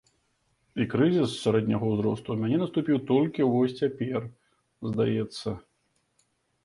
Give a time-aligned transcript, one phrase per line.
[0.83, 4.21] І крызіс сярэдняга ўзросту ў мяне наступіў толькі вось цяпер,
[4.93, 5.49] здаецца.